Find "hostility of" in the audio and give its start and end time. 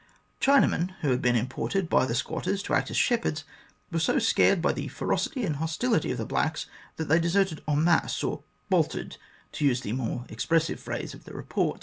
5.57-6.17